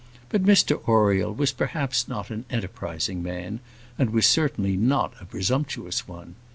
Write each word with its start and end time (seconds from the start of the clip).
But 0.29 0.41
Mr 0.41 0.81
Oriel 0.87 1.31
was 1.31 1.51
perhaps 1.51 2.07
not 2.07 2.31
an 2.31 2.45
enterprising 2.49 3.21
man, 3.21 3.59
and 3.99 4.09
was 4.09 4.25
certainly 4.25 4.75
not 4.75 5.13
a 5.21 5.25
presumptuous 5.25 6.07
one. 6.07 6.33